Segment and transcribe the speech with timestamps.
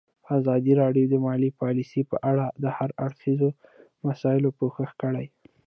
[0.37, 3.49] ازادي راډیو د مالي پالیسي په اړه د هر اړخیزو
[4.07, 5.25] مسایلو پوښښ کړی.